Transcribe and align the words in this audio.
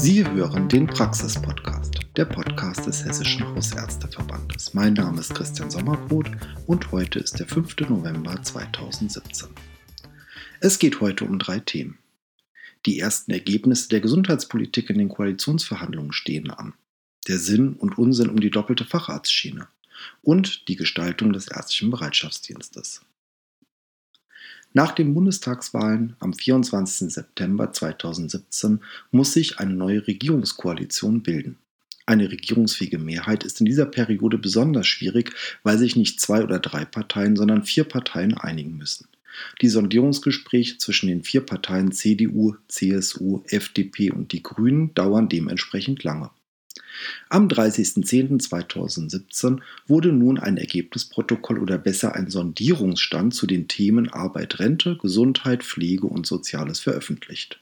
Sie 0.00 0.24
hören 0.24 0.68
den 0.68 0.86
Praxis-Podcast, 0.86 1.98
der 2.16 2.24
Podcast 2.24 2.86
des 2.86 3.04
Hessischen 3.04 3.44
Hausärzteverbandes. 3.44 4.72
Mein 4.72 4.92
Name 4.92 5.18
ist 5.18 5.34
Christian 5.34 5.72
Sommerbrot 5.72 6.30
und 6.68 6.92
heute 6.92 7.18
ist 7.18 7.40
der 7.40 7.48
5. 7.48 7.80
November 7.88 8.40
2017. 8.40 9.48
Es 10.60 10.78
geht 10.78 11.00
heute 11.00 11.24
um 11.24 11.40
drei 11.40 11.58
Themen. 11.58 11.98
Die 12.86 13.00
ersten 13.00 13.32
Ergebnisse 13.32 13.88
der 13.88 14.00
Gesundheitspolitik 14.00 14.88
in 14.88 14.98
den 14.98 15.08
Koalitionsverhandlungen 15.08 16.12
stehen 16.12 16.52
an. 16.52 16.74
Der 17.26 17.38
Sinn 17.38 17.72
und 17.72 17.98
Unsinn 17.98 18.30
um 18.30 18.38
die 18.38 18.50
doppelte 18.50 18.84
Facharztschiene 18.84 19.66
und 20.22 20.68
die 20.68 20.76
Gestaltung 20.76 21.32
des 21.32 21.48
ärztlichen 21.48 21.90
Bereitschaftsdienstes. 21.90 23.02
Nach 24.78 24.92
den 24.92 25.12
Bundestagswahlen 25.12 26.14
am 26.20 26.32
24. 26.32 27.12
September 27.12 27.72
2017 27.72 28.78
muss 29.10 29.32
sich 29.32 29.58
eine 29.58 29.74
neue 29.74 30.06
Regierungskoalition 30.06 31.24
bilden. 31.24 31.58
Eine 32.06 32.30
regierungsfähige 32.30 33.00
Mehrheit 33.00 33.42
ist 33.42 33.58
in 33.58 33.66
dieser 33.66 33.86
Periode 33.86 34.38
besonders 34.38 34.86
schwierig, 34.86 35.34
weil 35.64 35.78
sich 35.78 35.96
nicht 35.96 36.20
zwei 36.20 36.44
oder 36.44 36.60
drei 36.60 36.84
Parteien, 36.84 37.34
sondern 37.34 37.64
vier 37.64 37.82
Parteien 37.82 38.38
einigen 38.38 38.76
müssen. 38.76 39.08
Die 39.62 39.68
Sondierungsgespräche 39.68 40.78
zwischen 40.78 41.08
den 41.08 41.24
vier 41.24 41.40
Parteien 41.40 41.90
CDU, 41.90 42.54
CSU, 42.68 43.42
FDP 43.48 44.12
und 44.12 44.30
die 44.30 44.44
Grünen 44.44 44.94
dauern 44.94 45.28
dementsprechend 45.28 46.04
lange. 46.04 46.30
Am 47.28 47.48
30.10.2017 47.48 49.60
wurde 49.86 50.12
nun 50.12 50.38
ein 50.38 50.56
Ergebnisprotokoll 50.56 51.58
oder 51.58 51.78
besser 51.78 52.14
ein 52.14 52.30
Sondierungsstand 52.30 53.34
zu 53.34 53.46
den 53.46 53.68
Themen 53.68 54.08
Arbeit, 54.08 54.58
Rente, 54.58 54.96
Gesundheit, 54.96 55.62
Pflege 55.62 56.06
und 56.06 56.26
Soziales 56.26 56.80
veröffentlicht. 56.80 57.60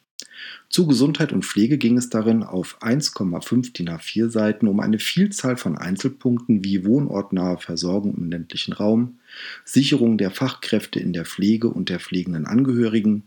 Zu 0.69 0.87
Gesundheit 0.87 1.33
und 1.33 1.45
Pflege 1.45 1.79
ging 1.79 1.97
es 1.97 2.10
darin 2.10 2.43
auf 2.43 2.83
1,5 2.83 3.73
DIN 3.73 3.88
A4 3.88 4.29
Seiten 4.29 4.66
um 4.66 4.80
eine 4.80 4.98
Vielzahl 4.98 5.57
von 5.57 5.79
Einzelpunkten 5.79 6.65
wie 6.65 6.85
wohnortnahe 6.85 7.59
Versorgung 7.59 8.16
im 8.16 8.30
ländlichen 8.30 8.73
Raum, 8.73 9.18
Sicherung 9.65 10.18
der 10.18 10.30
Fachkräfte 10.30 11.01
in 11.01 11.12
der 11.12 11.24
Pflege 11.24 11.68
und 11.68 11.88
der 11.88 12.01
pflegenden 12.01 12.46
Angehörigen, 12.46 13.23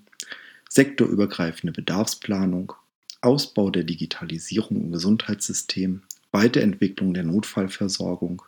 sektorübergreifende 0.70 1.74
Bedarfsplanung, 1.74 2.74
Ausbau 3.22 3.70
der 3.70 3.84
Digitalisierung 3.84 4.78
im 4.78 4.92
Gesundheitssystem, 4.92 6.04
Weiterentwicklung 6.32 7.14
der 7.14 7.24
Notfallversorgung, 7.24 8.44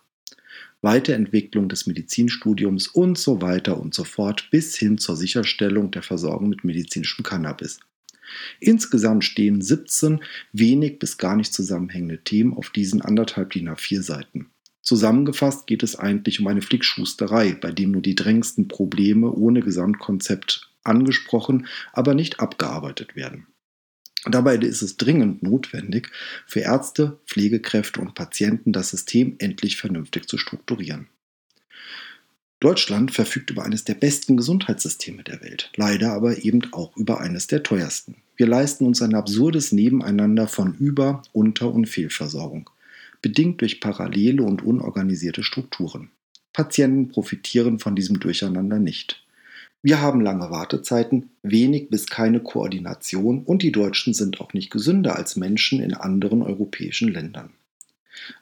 Weiterentwicklung 0.82 1.70
des 1.70 1.88
Medizinstudiums 1.88 2.88
und 2.88 3.18
so 3.18 3.42
weiter 3.42 3.80
und 3.80 3.94
so 3.94 4.04
fort 4.04 4.50
bis 4.50 4.78
hin 4.78 4.98
zur 4.98 5.16
Sicherstellung 5.16 5.92
der 5.92 6.04
Versorgung 6.04 6.50
mit 6.50 6.64
medizinischem 6.64 7.24
Cannabis. 7.24 7.80
Insgesamt 8.60 9.26
stehen 9.26 9.62
17 9.62 10.22
wenig 10.54 11.00
bis 11.00 11.18
gar 11.18 11.36
nicht 11.36 11.54
zusammenhängende 11.54 12.24
Themen 12.24 12.54
auf 12.54 12.70
diesen 12.70 13.02
anderthalb 13.02 13.52
DIN 13.52 13.70
A4 13.70 14.02
Seiten. 14.02 14.50
Zusammengefasst 14.82 15.68
geht 15.68 15.84
es 15.84 15.98
eigentlich 15.98 16.40
um 16.40 16.48
eine 16.48 16.62
Flickschusterei, 16.62 17.54
bei 17.54 17.72
dem 17.72 17.92
nur 17.92 18.02
die 18.02 18.16
drängendsten 18.16 18.68
Probleme 18.68 19.32
ohne 19.32 19.60
Gesamtkonzept 19.60 20.70
angesprochen, 20.84 21.68
aber 21.94 22.16
nicht 22.16 22.40
abgearbeitet 22.40 23.16
werden. 23.16 23.48
Dabei 24.26 24.56
ist 24.58 24.84
es 24.84 24.98
dringend 24.98 25.42
notwendig, 25.42 26.10
für 26.46 26.60
Ärzte, 26.60 27.20
Pflegekräfte 27.26 28.02
und 28.02 28.14
Patienten 28.14 28.72
das 28.72 28.90
System 28.92 29.36
endlich 29.40 29.78
vernünftig 29.78 30.28
zu 30.28 30.38
strukturieren. 30.38 31.08
Deutschland 32.60 33.12
verfügt 33.12 33.50
über 33.50 33.64
eines 33.64 33.86
der 33.86 33.96
besten 33.96 34.38
Gesundheitssysteme 34.38 35.24
der 35.24 35.42
Welt, 35.42 35.72
leider 35.76 36.14
aber 36.14 36.44
eben 36.46 36.62
auch 36.74 36.96
über 36.96 37.20
eines 37.20 37.48
der 37.48 37.64
teuersten. 37.64 38.18
Wir 38.36 38.46
leisten 38.46 38.86
uns 38.86 39.02
ein 39.02 39.16
absurdes 39.16 39.72
Nebeneinander 39.72 40.48
von 40.48 40.76
Über-, 40.76 41.24
Unter- 41.34 41.74
und 41.74 41.88
Fehlversorgung, 41.88 42.70
bedingt 43.24 43.62
durch 43.62 43.80
parallele 43.80 44.44
und 44.44 44.62
unorganisierte 44.62 45.42
Strukturen. 45.42 46.12
Patienten 46.54 47.10
profitieren 47.10 47.80
von 47.80 47.96
diesem 47.96 48.20
Durcheinander 48.20 48.78
nicht. 48.78 49.21
Wir 49.84 50.00
haben 50.00 50.22
lange 50.22 50.52
Wartezeiten, 50.52 51.31
wenig 51.42 51.90
bis 51.90 52.06
keine 52.06 52.40
Koordination 52.40 53.44
und 53.44 53.64
die 53.64 53.72
Deutschen 53.72 54.14
sind 54.14 54.40
auch 54.40 54.53
nicht 54.53 54.69
gesünder 54.69 55.16
als 55.16 55.36
Menschen 55.36 55.81
in 55.81 55.96
anderen 55.96 56.44
europäischen 56.44 57.08
Ländern. 57.08 57.52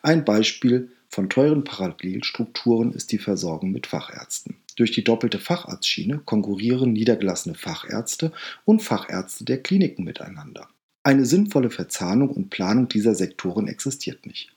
Ein 0.02 0.26
Beispiel 0.26 0.92
von 1.08 1.30
teuren 1.30 1.64
Parallelstrukturen 1.64 2.92
ist 2.92 3.14
die 3.14 3.18
Versorgung 3.18 3.72
mit 3.72 3.88
Fachärzten. 3.88 4.58
Durch 4.76 4.92
die 4.92 5.04
doppelte 5.04 5.40
Facharztschiene 5.40 6.20
konkurrieren 6.20 6.92
niedergelassene 6.92 7.56
Fachärzte 7.56 8.34
und 8.66 8.82
Fachärzte 8.82 9.46
der 9.46 9.62
Kliniken 9.64 10.04
miteinander. 10.04 10.68
Eine 11.04 11.26
sinnvolle 11.26 11.70
Verzahnung 11.70 12.30
und 12.30 12.50
Planung 12.50 12.90
dieser 12.90 13.16
Sektoren 13.16 13.68
existiert 13.68 14.26
nicht. 14.26 14.52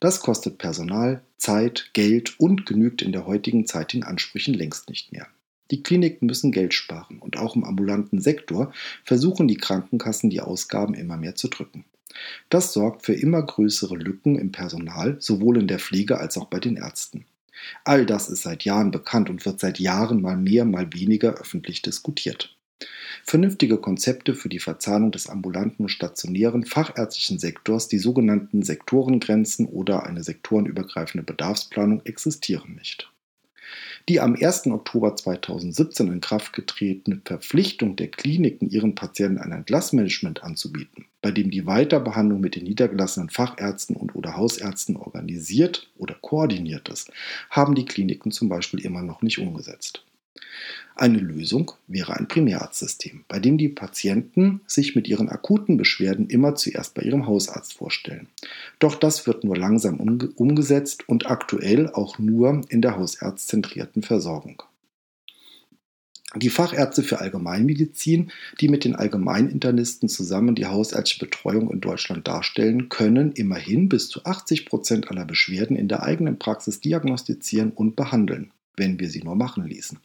Das 0.00 0.20
kostet 0.20 0.58
Personal, 0.58 1.22
Zeit, 1.38 1.90
Geld 1.94 2.38
und 2.38 2.66
genügt 2.66 3.00
in 3.00 3.12
der 3.12 3.26
heutigen 3.26 3.66
Zeit 3.66 3.94
den 3.94 4.04
Ansprüchen 4.04 4.54
längst 4.54 4.88
nicht 4.90 5.12
mehr. 5.12 5.26
Die 5.70 5.82
Kliniken 5.82 6.26
müssen 6.26 6.52
Geld 6.52 6.74
sparen 6.74 7.18
und 7.18 7.38
auch 7.38 7.56
im 7.56 7.64
ambulanten 7.64 8.20
Sektor 8.20 8.72
versuchen 9.04 9.48
die 9.48 9.56
Krankenkassen 9.56 10.30
die 10.30 10.40
Ausgaben 10.40 10.94
immer 10.94 11.16
mehr 11.16 11.34
zu 11.34 11.48
drücken. 11.48 11.84
Das 12.48 12.72
sorgt 12.72 13.04
für 13.04 13.14
immer 13.14 13.42
größere 13.42 13.96
Lücken 13.96 14.38
im 14.38 14.52
Personal, 14.52 15.16
sowohl 15.18 15.58
in 15.58 15.68
der 15.68 15.78
Pflege 15.78 16.18
als 16.18 16.38
auch 16.38 16.46
bei 16.46 16.60
den 16.60 16.76
Ärzten. 16.76 17.26
All 17.84 18.06
das 18.06 18.28
ist 18.28 18.42
seit 18.42 18.64
Jahren 18.64 18.90
bekannt 18.90 19.30
und 19.30 19.44
wird 19.44 19.60
seit 19.60 19.78
Jahren 19.78 20.20
mal 20.20 20.36
mehr, 20.36 20.64
mal 20.64 20.92
weniger 20.92 21.34
öffentlich 21.34 21.82
diskutiert. 21.82 22.56
Vernünftige 23.24 23.78
Konzepte 23.78 24.34
für 24.34 24.48
die 24.48 24.58
Verzahnung 24.58 25.10
des 25.10 25.28
ambulanten 25.28 25.86
und 25.86 25.88
stationären 25.88 26.64
fachärztlichen 26.64 27.38
Sektors, 27.38 27.88
die 27.88 27.98
sogenannten 27.98 28.62
Sektorengrenzen 28.62 29.66
oder 29.66 30.04
eine 30.04 30.22
sektorenübergreifende 30.22 31.24
Bedarfsplanung 31.24 32.04
existieren 32.04 32.74
nicht. 32.76 33.10
Die 34.08 34.20
am 34.20 34.36
1. 34.36 34.68
Oktober 34.68 35.16
2017 35.16 36.12
in 36.12 36.20
Kraft 36.20 36.52
getretene 36.52 37.20
Verpflichtung 37.24 37.96
der 37.96 38.06
Kliniken, 38.06 38.70
ihren 38.70 38.94
Patienten 38.94 39.38
ein 39.38 39.50
Entlassmanagement 39.50 40.44
anzubieten, 40.44 41.06
bei 41.22 41.32
dem 41.32 41.50
die 41.50 41.66
Weiterbehandlung 41.66 42.40
mit 42.40 42.54
den 42.54 42.62
niedergelassenen 42.62 43.30
Fachärzten 43.30 43.96
und 43.96 44.14
oder 44.14 44.36
Hausärzten 44.36 44.96
organisiert 44.96 45.90
oder 45.96 46.14
koordiniert 46.14 46.88
ist, 46.88 47.10
haben 47.50 47.74
die 47.74 47.84
Kliniken 47.84 48.30
zum 48.30 48.48
Beispiel 48.48 48.78
immer 48.78 49.02
noch 49.02 49.22
nicht 49.22 49.40
umgesetzt. 49.40 50.04
Eine 50.98 51.18
Lösung 51.18 51.72
wäre 51.88 52.14
ein 52.14 52.26
Primärarztsystem, 52.26 53.26
bei 53.28 53.38
dem 53.38 53.58
die 53.58 53.68
Patienten 53.68 54.62
sich 54.66 54.96
mit 54.96 55.06
ihren 55.06 55.28
akuten 55.28 55.76
Beschwerden 55.76 56.26
immer 56.28 56.54
zuerst 56.54 56.94
bei 56.94 57.02
ihrem 57.02 57.26
Hausarzt 57.26 57.74
vorstellen. 57.74 58.28
Doch 58.78 58.94
das 58.94 59.26
wird 59.26 59.44
nur 59.44 59.58
langsam 59.58 60.00
umgesetzt 60.00 61.06
und 61.06 61.30
aktuell 61.30 61.90
auch 61.90 62.18
nur 62.18 62.62
in 62.70 62.80
der 62.80 62.96
hausärztzentrierten 62.96 64.02
Versorgung. 64.02 64.62
Die 66.34 66.48
Fachärzte 66.48 67.02
für 67.02 67.20
Allgemeinmedizin, 67.20 68.30
die 68.60 68.68
mit 68.68 68.84
den 68.84 68.94
Allgemeininternisten 68.94 70.08
zusammen 70.08 70.54
die 70.54 70.66
hausärztliche 70.66 71.26
Betreuung 71.26 71.70
in 71.70 71.82
Deutschland 71.82 72.26
darstellen, 72.26 72.88
können 72.88 73.32
immerhin 73.32 73.90
bis 73.90 74.08
zu 74.08 74.24
80 74.24 74.64
Prozent 74.64 75.10
aller 75.10 75.26
Beschwerden 75.26 75.76
in 75.76 75.88
der 75.88 76.02
eigenen 76.02 76.38
Praxis 76.38 76.80
diagnostizieren 76.80 77.70
und 77.70 77.96
behandeln, 77.96 78.50
wenn 78.78 78.98
wir 78.98 79.10
sie 79.10 79.22
nur 79.22 79.36
machen 79.36 79.66
ließen 79.66 79.98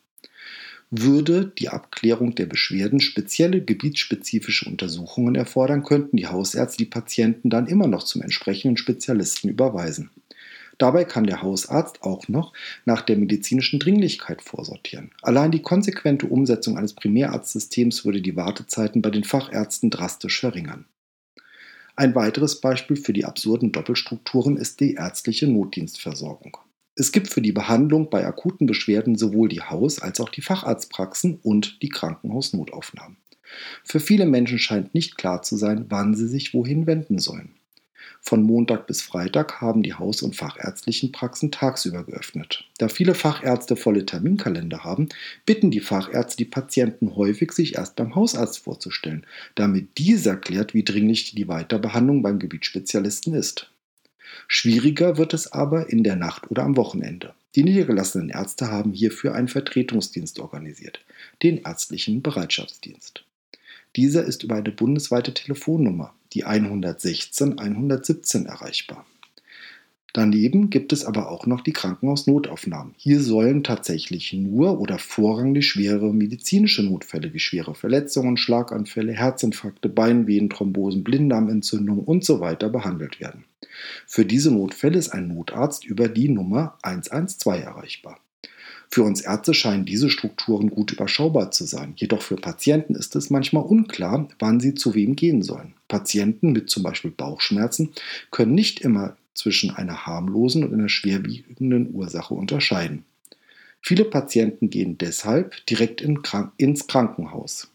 würde 0.92 1.54
die 1.58 1.70
Abklärung 1.70 2.36
der 2.36 2.46
Beschwerden 2.46 3.00
spezielle 3.00 3.62
gebietsspezifische 3.62 4.70
Untersuchungen 4.70 5.36
erfordern, 5.36 5.84
könnten 5.84 6.18
die 6.18 6.28
Hausärzte 6.28 6.78
die 6.78 6.86
Patienten 6.86 7.50
dann 7.50 7.68
immer 7.68 7.88
noch 7.88 8.04
zum 8.04 8.22
entsprechenden 8.22 8.76
Spezialisten 8.76 9.48
überweisen. 9.48 10.12
Dabei 10.78 11.06
kann 11.06 11.26
der 11.26 11.42
Hausarzt 11.42 12.02
auch 12.02 12.28
noch 12.28 12.54
nach 12.86 13.02
der 13.02 13.16
medizinischen 13.16 13.80
Dringlichkeit 13.80 14.42
vorsortieren. 14.42 15.12
Allein 15.22 15.52
die 15.52 15.62
konsequente 15.62 16.26
Umsetzung 16.26 16.78
eines 16.78 16.94
Primärarztsystems 16.94 18.04
würde 18.04 18.22
die 18.22 18.36
Wartezeiten 18.36 19.02
bei 19.02 19.12
den 19.12 19.24
Fachärzten 19.24 19.92
drastisch 19.92 20.40
verringern. 20.40 20.86
Ein 21.96 22.16
weiteres 22.16 22.60
Beispiel 22.62 22.98
für 22.98 23.14
die 23.14 23.26
absurden 23.26 23.72
Doppelstrukturen 23.72 24.58
ist 24.58 24.80
die 24.80 24.96
ärztliche 24.96 25.48
Notdienstversorgung. 25.48 26.58
Es 27.02 27.12
gibt 27.12 27.30
für 27.30 27.42
die 27.42 27.52
Behandlung 27.52 28.12
bei 28.12 28.28
akuten 28.28 28.68
Beschwerden 28.68 29.16
sowohl 29.16 29.50
die 29.50 29.64
Haus- 29.64 30.04
als 30.04 30.20
auch 30.20 30.30
die 30.30 30.44
Facharztpraxen 30.44 31.40
und 31.42 31.82
die 31.82 31.90
Krankenhausnotaufnahmen. 31.90 33.18
Für 33.84 34.00
viele 34.00 34.28
Menschen 34.28 34.60
scheint 34.60 34.94
nicht 34.94 35.18
klar 35.18 35.42
zu 35.42 35.58
sein, 35.58 35.88
wann 35.90 36.14
sie 36.14 36.28
sich 36.28 36.54
wohin 36.54 36.86
wenden 36.86 37.18
sollen. 37.18 37.56
Von 38.22 38.44
Montag 38.44 38.86
bis 38.86 39.02
Freitag 39.02 39.62
haben 39.62 39.82
die 39.82 39.96
Haus- 39.96 40.22
und 40.22 40.36
fachärztlichen 40.36 41.12
Praxen 41.12 41.50
tagsüber 41.50 42.04
geöffnet. 42.04 42.70
Da 42.78 42.88
viele 42.88 43.16
Fachärzte 43.16 43.76
volle 43.76 44.06
Terminkalender 44.06 44.84
haben, 44.84 45.10
bitten 45.48 45.72
die 45.72 45.80
Fachärzte 45.80 46.38
die 46.38 46.46
Patienten 46.46 47.16
häufig, 47.16 47.52
sich 47.54 47.78
erst 47.78 47.96
beim 47.96 48.14
Hausarzt 48.14 48.60
vorzustellen, 48.60 49.26
damit 49.56 49.98
dieser 49.98 50.36
klärt, 50.36 50.76
wie 50.76 50.84
dringlich 50.84 51.34
die 51.34 51.48
Weiterbehandlung 51.48 52.22
beim 52.22 52.38
Gebietsspezialisten 52.38 53.34
ist. 53.34 53.72
Schwieriger 54.48 55.18
wird 55.18 55.34
es 55.34 55.52
aber 55.52 55.90
in 55.90 56.04
der 56.04 56.16
Nacht 56.16 56.50
oder 56.52 56.64
am 56.64 56.78
Wochenende. 56.78 57.34
Die 57.56 57.64
niedergelassenen 57.64 58.30
Ärzte 58.30 58.70
haben 58.70 58.94
hierfür 58.94 59.36
einen 59.36 59.48
Vertretungsdienst 59.48 60.40
organisiert, 60.40 61.04
den 61.44 61.58
ärztlichen 61.64 62.22
Bereitschaftsdienst. 62.22 63.24
Dieser 63.96 64.24
ist 64.24 64.44
über 64.44 64.56
eine 64.56 64.72
bundesweite 64.72 65.34
Telefonnummer, 65.34 66.14
die 66.34 66.46
116 66.46 67.60
117 67.60 68.46
erreichbar. 68.46 69.06
Daneben 70.14 70.70
gibt 70.70 70.92
es 70.92 71.06
aber 71.06 71.32
auch 71.32 71.46
noch 71.46 71.62
die 71.62 71.72
Krankenhausnotaufnahmen. 71.72 72.94
Hier 72.98 73.22
sollen 73.22 73.64
tatsächlich 73.64 74.34
nur 74.34 74.80
oder 74.80 74.98
vorrangig 74.98 75.68
schwere 75.68 76.14
medizinische 76.14 76.84
Notfälle 76.84 77.34
wie 77.34 77.40
schwere 77.40 77.76
Verletzungen, 77.76 78.36
Schlaganfälle, 78.36 79.14
Herzinfarkte, 79.14 79.88
Beinwehen, 79.88 80.50
Thrombosen, 80.50 81.04
Blinddarmentzündungen 81.04 82.04
usw. 82.06 82.56
So 82.62 82.70
behandelt 82.70 83.20
werden. 83.20 83.46
Für 84.06 84.26
diese 84.26 84.52
Notfälle 84.52 84.98
ist 84.98 85.10
ein 85.10 85.30
Notarzt 85.30 85.86
über 85.86 86.10
die 86.10 86.30
Nummer 86.30 86.78
112 86.84 87.64
erreichbar. 87.64 88.20
Für 88.94 89.04
uns 89.04 89.22
Ärzte 89.22 89.54
scheinen 89.54 89.86
diese 89.86 90.10
Strukturen 90.10 90.70
gut 90.70 90.92
überschaubar 90.92 91.52
zu 91.52 91.64
sein. 91.64 91.94
Jedoch 91.96 92.22
für 92.22 92.36
Patienten 92.36 92.94
ist 92.94 93.16
es 93.16 93.30
manchmal 93.30 93.64
unklar, 93.64 94.28
wann 94.40 94.60
sie 94.60 94.76
zu 94.76 94.94
wem 94.94 95.16
gehen 95.16 95.44
sollen. 95.44 95.76
Patienten 95.88 96.52
mit 96.52 96.70
zum 96.70 96.84
Beispiel 96.84 97.12
Bauchschmerzen 97.12 97.92
können 98.32 98.54
nicht 98.54 98.82
immer 98.82 99.16
zwischen 99.34 99.72
einer 99.72 100.06
harmlosen 100.06 100.64
und 100.64 100.74
einer 100.74 100.90
schwerwiegenden 100.90 101.94
Ursache 101.94 102.34
unterscheiden. 102.34 103.06
Viele 103.82 104.06
Patienten 104.06 104.70
gehen 104.70 104.98
deshalb 104.98 105.66
direkt 105.66 106.02
ins 106.02 106.88
Krankenhaus, 106.88 107.72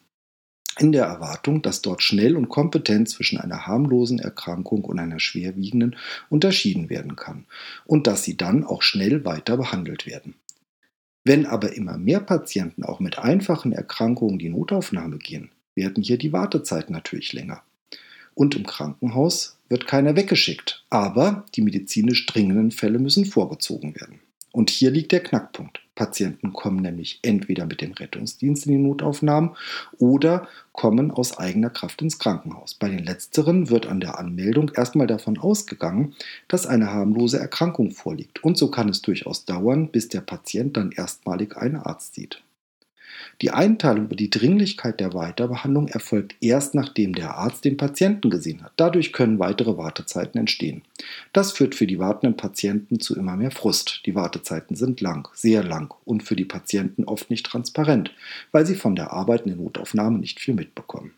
in 0.79 0.93
der 0.93 1.05
Erwartung, 1.05 1.63
dass 1.63 1.83
dort 1.83 2.03
schnell 2.03 2.37
und 2.37 2.49
kompetent 2.49 3.09
zwischen 3.09 3.39
einer 3.39 3.67
harmlosen 3.67 4.19
Erkrankung 4.19 4.85
und 4.85 4.99
einer 4.99 5.19
schwerwiegenden 5.19 5.97
unterschieden 6.29 6.91
werden 6.91 7.17
kann 7.17 7.47
und 7.87 8.07
dass 8.07 8.23
sie 8.23 8.37
dann 8.37 8.63
auch 8.63 8.83
schnell 8.83 9.25
weiter 9.25 9.57
behandelt 9.57 10.07
werden. 10.07 10.35
Wenn 11.25 11.45
aber 11.45 11.75
immer 11.75 11.99
mehr 11.99 12.21
Patienten 12.21 12.85
auch 12.85 13.01
mit 13.01 13.19
einfachen 13.19 13.73
Erkrankungen 13.73 14.39
die 14.39 14.49
Notaufnahme 14.49 15.19
gehen, 15.19 15.51
werden 15.75 16.05
hier 16.05 16.19
die 16.19 16.33
Wartezeiten 16.33 16.93
natürlich 16.93 17.33
länger. 17.33 17.65
Und 18.35 18.55
im 18.55 18.65
Krankenhaus 18.65 19.56
wird 19.69 19.87
keiner 19.87 20.17
weggeschickt, 20.17 20.85
aber 20.91 21.45
die 21.55 21.63
medizinisch 21.63 22.27
dringenden 22.27 22.71
Fälle 22.71 22.99
müssen 22.99 23.25
vorgezogen 23.25 23.95
werden. 23.97 24.21
Und 24.57 24.71
hier 24.71 24.91
liegt 24.91 25.13
der 25.13 25.23
Knackpunkt. 25.23 25.81
Patienten 25.95 26.55
kommen 26.55 26.81
nämlich 26.81 27.19
entweder 27.23 27.67
mit 27.67 27.83
dem 27.83 27.93
Rettungsdienst 27.93 28.67
in 28.67 28.73
die 28.73 28.79
Notaufnahmen 28.79 29.51
oder 29.99 30.49
kommen 30.73 31.11
aus 31.11 31.37
eigener 31.37 31.69
Kraft 31.69 32.01
ins 32.01 32.19
Krankenhaus. 32.19 32.75
Bei 32.75 32.89
den 32.89 33.05
letzteren 33.05 33.69
wird 33.69 33.87
an 33.87 34.01
der 34.01 34.19
Anmeldung 34.19 34.71
erstmal 34.75 35.07
davon 35.07 35.37
ausgegangen, 35.37 36.15
dass 36.49 36.67
eine 36.67 36.91
harmlose 36.91 37.39
Erkrankung 37.39 37.91
vorliegt. 37.91 38.43
Und 38.45 38.57
so 38.57 38.71
kann 38.71 38.89
es 38.89 39.03
durchaus 39.03 39.45
dauern, 39.45 39.91
bis 39.91 40.09
der 40.09 40.23
Patient 40.23 40.77
dann 40.77 40.91
erstmalig 40.93 41.57
einen 41.57 41.77
Arzt 41.77 42.15
sieht. 42.15 42.43
Die 43.43 43.51
Einteilung 43.51 44.07
über 44.07 44.17
die 44.17 44.31
Dringlichkeit 44.31 44.99
der 44.99 45.13
Weiterbehandlung 45.13 45.89
erfolgt 45.89 46.37
erst 46.41 46.75
nachdem 46.75 47.15
der 47.15 47.37
Arzt 47.37 47.67
den 47.67 47.77
Patienten 47.77 48.31
gesehen 48.31 48.63
hat. 48.63 48.73
Dadurch 48.77 49.13
können 49.13 49.39
weitere 49.39 49.77
Wartezeiten 49.77 50.41
entstehen. 50.41 50.83
Das 51.35 51.53
führt 51.53 51.75
für 51.75 51.87
die 51.87 51.99
wartenden 51.99 52.37
Patienten 52.37 52.99
zu 52.99 53.15
immer 53.15 53.37
mehr 53.37 53.51
Frust. 53.51 54.01
Die 54.07 54.15
Wartezeiten 54.15 54.75
sind 54.75 55.03
lang, 55.03 55.29
sehr 55.35 55.63
lang 55.63 55.95
und 56.07 56.23
für 56.23 56.37
die 56.37 56.47
Patienten 56.47 57.05
oft 57.05 57.29
nicht 57.29 57.45
transparent, 57.45 58.11
weil 58.53 58.65
sie 58.65 58.75
von 58.75 58.97
der 58.97 59.13
Arbeit 59.13 59.43
in 59.43 59.49
der 59.49 59.59
Notaufnahme 59.59 60.19
nicht 60.19 60.41
viel 60.41 60.55
mitbekommen. 60.55 61.13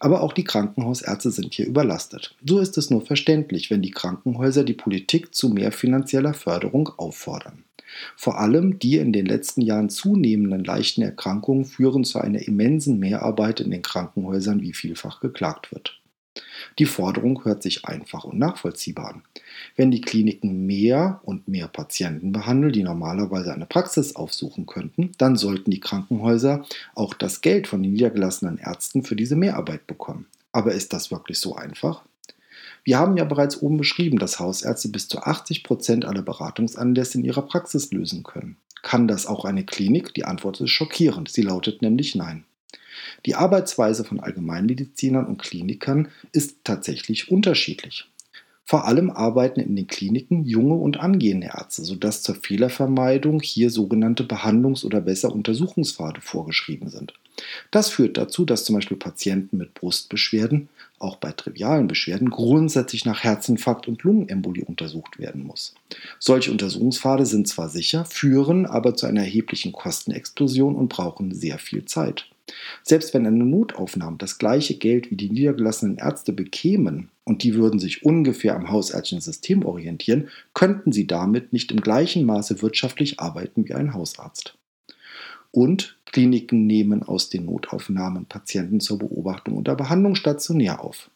Aber 0.00 0.22
auch 0.22 0.32
die 0.32 0.44
Krankenhausärzte 0.44 1.30
sind 1.30 1.52
hier 1.52 1.66
überlastet. 1.66 2.34
So 2.44 2.58
ist 2.58 2.78
es 2.78 2.90
nur 2.90 3.04
verständlich, 3.04 3.70
wenn 3.70 3.82
die 3.82 3.90
Krankenhäuser 3.90 4.64
die 4.64 4.74
Politik 4.74 5.34
zu 5.34 5.50
mehr 5.50 5.72
finanzieller 5.72 6.34
Förderung 6.34 6.88
auffordern. 6.96 7.65
Vor 8.16 8.38
allem 8.38 8.78
die 8.78 8.96
in 8.96 9.12
den 9.12 9.26
letzten 9.26 9.60
Jahren 9.60 9.88
zunehmenden 9.88 10.64
leichten 10.64 11.02
Erkrankungen 11.02 11.64
führen 11.64 12.04
zu 12.04 12.20
einer 12.20 12.46
immensen 12.46 12.98
Mehrarbeit 12.98 13.60
in 13.60 13.70
den 13.70 13.82
Krankenhäusern, 13.82 14.60
wie 14.60 14.72
vielfach 14.72 15.20
geklagt 15.20 15.72
wird. 15.72 16.00
Die 16.78 16.86
Forderung 16.86 17.44
hört 17.44 17.62
sich 17.62 17.84
einfach 17.86 18.24
und 18.24 18.38
nachvollziehbar 18.38 19.14
an. 19.14 19.22
Wenn 19.74 19.90
die 19.90 20.00
Kliniken 20.00 20.66
mehr 20.66 21.20
und 21.24 21.48
mehr 21.48 21.68
Patienten 21.68 22.32
behandeln, 22.32 22.72
die 22.72 22.82
normalerweise 22.82 23.52
eine 23.52 23.66
Praxis 23.66 24.16
aufsuchen 24.16 24.66
könnten, 24.66 25.12
dann 25.18 25.36
sollten 25.36 25.70
die 25.70 25.80
Krankenhäuser 25.80 26.66
auch 26.94 27.14
das 27.14 27.40
Geld 27.40 27.66
von 27.66 27.82
den 27.82 27.92
niedergelassenen 27.92 28.58
Ärzten 28.58 29.02
für 29.02 29.16
diese 29.16 29.36
Mehrarbeit 29.36 29.86
bekommen. 29.86 30.26
Aber 30.52 30.72
ist 30.72 30.92
das 30.92 31.10
wirklich 31.10 31.38
so 31.38 31.54
einfach? 31.56 32.02
Wir 32.86 33.00
haben 33.00 33.16
ja 33.16 33.24
bereits 33.24 33.60
oben 33.60 33.78
beschrieben, 33.78 34.20
dass 34.20 34.38
Hausärzte 34.38 34.88
bis 34.88 35.08
zu 35.08 35.18
80 35.18 35.64
Prozent 35.64 36.04
aller 36.04 36.22
Beratungsanlässe 36.22 37.18
in 37.18 37.24
ihrer 37.24 37.42
Praxis 37.42 37.90
lösen 37.90 38.22
können. 38.22 38.58
Kann 38.82 39.08
das 39.08 39.26
auch 39.26 39.44
eine 39.44 39.64
Klinik? 39.64 40.14
Die 40.14 40.24
Antwort 40.24 40.60
ist 40.60 40.70
schockierend. 40.70 41.28
Sie 41.28 41.42
lautet 41.42 41.82
nämlich 41.82 42.14
nein. 42.14 42.44
Die 43.26 43.34
Arbeitsweise 43.34 44.04
von 44.04 44.20
Allgemeinmedizinern 44.20 45.26
und 45.26 45.42
Klinikern 45.42 46.10
ist 46.30 46.58
tatsächlich 46.62 47.28
unterschiedlich. 47.28 48.08
Vor 48.64 48.84
allem 48.84 49.10
arbeiten 49.10 49.58
in 49.58 49.74
den 49.74 49.88
Kliniken 49.88 50.44
junge 50.44 50.74
und 50.74 51.00
angehende 51.00 51.48
Ärzte, 51.48 51.82
sodass 51.82 52.22
zur 52.22 52.36
Fehlervermeidung 52.36 53.40
hier 53.40 53.70
sogenannte 53.70 54.22
Behandlungs- 54.22 54.84
oder 54.84 55.00
besser 55.00 55.32
Untersuchungspfade 55.32 56.20
vorgeschrieben 56.20 56.88
sind. 56.88 57.14
Das 57.72 57.90
führt 57.90 58.16
dazu, 58.16 58.44
dass 58.44 58.64
zum 58.64 58.76
Beispiel 58.76 58.96
Patienten 58.96 59.56
mit 59.56 59.74
Brustbeschwerden, 59.74 60.68
auch 60.98 61.16
bei 61.16 61.32
trivialen 61.32 61.88
Beschwerden, 61.88 62.30
grundsätzlich 62.30 63.04
nach 63.04 63.22
Herzinfarkt 63.22 63.88
und 63.88 64.02
Lungenembolie 64.02 64.64
untersucht 64.64 65.18
werden 65.18 65.44
muss. 65.44 65.74
Solche 66.18 66.50
Untersuchungspfade 66.50 67.26
sind 67.26 67.48
zwar 67.48 67.68
sicher, 67.68 68.04
führen 68.04 68.66
aber 68.66 68.94
zu 68.94 69.06
einer 69.06 69.20
erheblichen 69.20 69.72
Kostenexplosion 69.72 70.74
und 70.74 70.88
brauchen 70.88 71.34
sehr 71.34 71.58
viel 71.58 71.84
Zeit. 71.84 72.26
Selbst 72.82 73.12
wenn 73.12 73.26
eine 73.26 73.44
Notaufnahme 73.44 74.16
das 74.18 74.38
gleiche 74.38 74.74
Geld 74.74 75.10
wie 75.10 75.16
die 75.16 75.30
niedergelassenen 75.30 75.98
Ärzte 75.98 76.32
bekämen 76.32 77.10
und 77.24 77.42
die 77.42 77.54
würden 77.54 77.80
sich 77.80 78.04
ungefähr 78.04 78.54
am 78.54 78.70
hausärztlichen 78.70 79.20
System 79.20 79.64
orientieren, 79.64 80.28
könnten 80.54 80.92
sie 80.92 81.06
damit 81.06 81.52
nicht 81.52 81.72
im 81.72 81.80
gleichen 81.80 82.24
Maße 82.24 82.62
wirtschaftlich 82.62 83.18
arbeiten 83.18 83.68
wie 83.68 83.74
ein 83.74 83.94
Hausarzt. 83.94 84.56
Und 85.50 85.95
Kliniken 86.06 86.66
nehmen 86.66 87.02
aus 87.02 87.28
den 87.28 87.44
Notaufnahmen 87.44 88.26
Patienten 88.26 88.80
zur 88.80 88.98
Beobachtung 88.98 89.56
und 89.56 89.68
der 89.68 89.74
Behandlung 89.74 90.14
stationär 90.14 90.82
auf. 90.82 91.10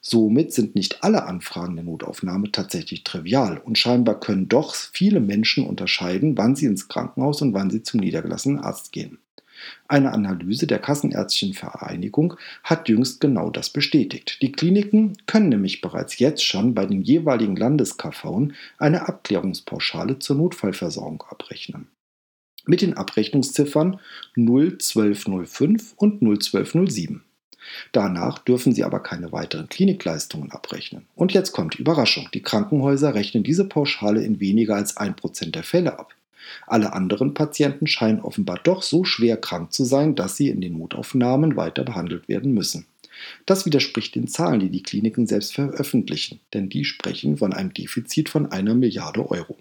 Somit 0.00 0.52
sind 0.52 0.74
nicht 0.74 1.02
alle 1.02 1.24
Anfragen 1.24 1.76
der 1.76 1.84
Notaufnahme 1.84 2.52
tatsächlich 2.52 3.04
trivial 3.04 3.58
und 3.58 3.78
scheinbar 3.78 4.20
können 4.20 4.48
doch 4.48 4.74
viele 4.74 5.18
Menschen 5.18 5.66
unterscheiden, 5.66 6.36
wann 6.36 6.56
sie 6.56 6.66
ins 6.66 6.88
Krankenhaus 6.88 7.40
und 7.40 7.54
wann 7.54 7.70
sie 7.70 7.82
zum 7.82 8.00
niedergelassenen 8.00 8.60
Arzt 8.60 8.92
gehen. 8.92 9.18
Eine 9.88 10.12
Analyse 10.12 10.66
der 10.66 10.78
Kassenärztlichen 10.78 11.54
Vereinigung 11.54 12.34
hat 12.62 12.88
jüngst 12.88 13.20
genau 13.20 13.50
das 13.50 13.70
bestätigt. 13.70 14.38
Die 14.42 14.52
Kliniken 14.52 15.16
können 15.26 15.48
nämlich 15.48 15.80
bereits 15.80 16.18
jetzt 16.18 16.44
schon 16.44 16.74
bei 16.74 16.84
den 16.86 17.00
jeweiligen 17.02 17.56
Landes-KV 17.56 18.48
eine 18.78 19.08
Abklärungspauschale 19.08 20.18
zur 20.18 20.36
Notfallversorgung 20.36 21.22
abrechnen. 21.30 21.88
Mit 22.66 22.80
den 22.82 22.94
Abrechnungsziffern 22.94 24.00
01205 24.36 25.94
und 25.96 26.22
01207. 26.22 27.22
Danach 27.92 28.38
dürfen 28.38 28.74
sie 28.74 28.84
aber 28.84 29.00
keine 29.00 29.32
weiteren 29.32 29.68
Klinikleistungen 29.68 30.50
abrechnen. 30.50 31.06
Und 31.14 31.32
jetzt 31.32 31.52
kommt 31.52 31.74
die 31.74 31.80
Überraschung. 31.80 32.28
Die 32.34 32.42
Krankenhäuser 32.42 33.14
rechnen 33.14 33.42
diese 33.42 33.64
Pauschale 33.66 34.22
in 34.22 34.40
weniger 34.40 34.76
als 34.76 34.96
1% 34.96 35.50
der 35.50 35.62
Fälle 35.62 35.98
ab. 35.98 36.14
Alle 36.66 36.92
anderen 36.92 37.32
Patienten 37.32 37.86
scheinen 37.86 38.20
offenbar 38.20 38.60
doch 38.62 38.82
so 38.82 39.04
schwer 39.04 39.38
krank 39.38 39.72
zu 39.72 39.84
sein, 39.84 40.14
dass 40.14 40.36
sie 40.36 40.50
in 40.50 40.60
den 40.60 40.78
Notaufnahmen 40.78 41.56
weiter 41.56 41.84
behandelt 41.84 42.28
werden 42.28 42.52
müssen. 42.52 42.86
Das 43.46 43.64
widerspricht 43.64 44.14
den 44.14 44.28
Zahlen, 44.28 44.60
die 44.60 44.70
die 44.70 44.82
Kliniken 44.82 45.26
selbst 45.26 45.54
veröffentlichen, 45.54 46.40
denn 46.52 46.68
die 46.68 46.84
sprechen 46.84 47.36
von 47.38 47.52
einem 47.52 47.72
Defizit 47.72 48.28
von 48.28 48.50
einer 48.50 48.74
Milliarde 48.74 49.30
Euro. 49.30 49.56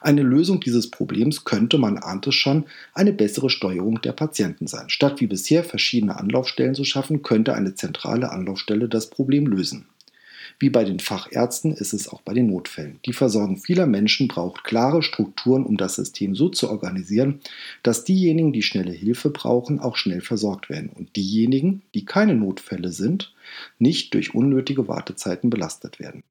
Eine 0.00 0.22
Lösung 0.22 0.60
dieses 0.60 0.90
Problems 0.90 1.44
könnte, 1.44 1.78
man 1.78 1.98
ahnt 1.98 2.26
es 2.26 2.34
schon, 2.34 2.64
eine 2.94 3.12
bessere 3.12 3.50
Steuerung 3.50 4.00
der 4.00 4.12
Patienten 4.12 4.66
sein. 4.66 4.88
Statt 4.88 5.20
wie 5.20 5.26
bisher 5.26 5.62
verschiedene 5.62 6.18
Anlaufstellen 6.18 6.74
zu 6.74 6.84
schaffen, 6.84 7.22
könnte 7.22 7.54
eine 7.54 7.74
zentrale 7.74 8.30
Anlaufstelle 8.30 8.88
das 8.88 9.10
Problem 9.10 9.46
lösen. 9.46 9.86
Wie 10.58 10.68
bei 10.70 10.84
den 10.84 11.00
Fachärzten 11.00 11.72
ist 11.72 11.94
es 11.94 12.08
auch 12.08 12.20
bei 12.20 12.34
den 12.34 12.48
Notfällen. 12.48 13.00
Die 13.06 13.14
Versorgung 13.14 13.56
vieler 13.56 13.86
Menschen 13.86 14.28
braucht 14.28 14.62
klare 14.62 15.02
Strukturen, 15.02 15.64
um 15.64 15.78
das 15.78 15.94
System 15.94 16.34
so 16.34 16.50
zu 16.50 16.68
organisieren, 16.68 17.40
dass 17.82 18.04
diejenigen, 18.04 18.52
die 18.52 18.62
schnelle 18.62 18.92
Hilfe 18.92 19.30
brauchen, 19.30 19.80
auch 19.80 19.96
schnell 19.96 20.20
versorgt 20.20 20.68
werden 20.68 20.90
und 20.94 21.16
diejenigen, 21.16 21.80
die 21.94 22.04
keine 22.04 22.34
Notfälle 22.34 22.92
sind, 22.92 23.32
nicht 23.78 24.12
durch 24.12 24.34
unnötige 24.34 24.86
Wartezeiten 24.86 25.48
belastet 25.48 25.98
werden. 25.98 26.22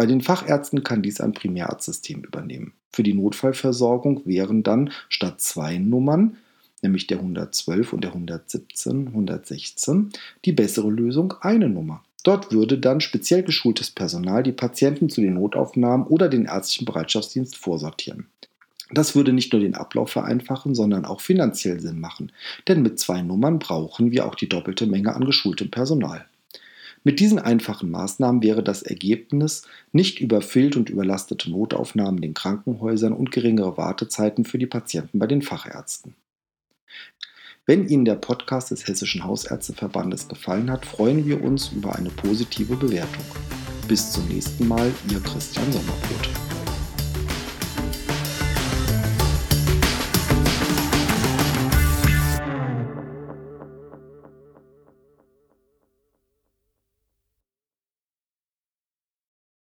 Bei 0.00 0.06
den 0.06 0.22
Fachärzten 0.22 0.82
kann 0.82 1.02
dies 1.02 1.20
ein 1.20 1.34
Primärarztsystem 1.34 2.22
übernehmen. 2.22 2.72
Für 2.90 3.02
die 3.02 3.12
Notfallversorgung 3.12 4.22
wären 4.24 4.62
dann 4.62 4.92
statt 5.10 5.42
zwei 5.42 5.76
Nummern, 5.76 6.38
nämlich 6.80 7.06
der 7.06 7.18
112 7.18 7.92
und 7.92 8.04
der 8.04 8.12
117, 8.12 9.08
116, 9.08 10.08
die 10.46 10.52
bessere 10.52 10.88
Lösung 10.88 11.34
eine 11.42 11.68
Nummer. 11.68 12.02
Dort 12.24 12.50
würde 12.50 12.78
dann 12.78 13.02
speziell 13.02 13.42
geschultes 13.42 13.90
Personal 13.90 14.42
die 14.42 14.52
Patienten 14.52 15.10
zu 15.10 15.20
den 15.20 15.34
Notaufnahmen 15.34 16.06
oder 16.06 16.30
den 16.30 16.46
ärztlichen 16.46 16.86
Bereitschaftsdienst 16.86 17.58
vorsortieren. 17.58 18.24
Das 18.90 19.14
würde 19.14 19.34
nicht 19.34 19.52
nur 19.52 19.60
den 19.60 19.74
Ablauf 19.74 20.12
vereinfachen, 20.12 20.74
sondern 20.74 21.04
auch 21.04 21.20
finanziell 21.20 21.78
Sinn 21.78 22.00
machen, 22.00 22.32
denn 22.68 22.80
mit 22.80 22.98
zwei 22.98 23.20
Nummern 23.20 23.58
brauchen 23.58 24.12
wir 24.12 24.24
auch 24.24 24.34
die 24.34 24.48
doppelte 24.48 24.86
Menge 24.86 25.14
an 25.14 25.26
geschultem 25.26 25.70
Personal. 25.70 26.24
Mit 27.02 27.18
diesen 27.18 27.38
einfachen 27.38 27.90
Maßnahmen 27.90 28.42
wäre 28.42 28.62
das 28.62 28.82
Ergebnis 28.82 29.62
nicht 29.92 30.20
überfüllt 30.20 30.76
und 30.76 30.90
überlastete 30.90 31.50
Notaufnahmen 31.50 32.16
in 32.16 32.22
den 32.22 32.34
Krankenhäusern 32.34 33.14
und 33.14 33.30
geringere 33.30 33.78
Wartezeiten 33.78 34.44
für 34.44 34.58
die 34.58 34.66
Patienten 34.66 35.18
bei 35.18 35.26
den 35.26 35.40
Fachärzten. 35.40 36.14
Wenn 37.66 37.88
Ihnen 37.88 38.04
der 38.04 38.16
Podcast 38.16 38.70
des 38.70 38.86
Hessischen 38.86 39.24
Hausärzteverbandes 39.24 40.28
gefallen 40.28 40.70
hat, 40.70 40.84
freuen 40.84 41.24
wir 41.24 41.42
uns 41.42 41.70
über 41.72 41.94
eine 41.94 42.10
positive 42.10 42.76
Bewertung. 42.76 43.24
Bis 43.88 44.12
zum 44.12 44.26
nächsten 44.28 44.68
Mal, 44.68 44.92
Ihr 45.10 45.20
Christian 45.20 45.70
Sommerbrot. 45.72 46.39